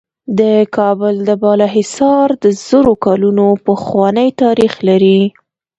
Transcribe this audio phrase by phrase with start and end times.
[0.39, 0.41] د
[0.77, 5.19] کابل د بالا حصار د زرو کلونو پخوانی تاریخ لري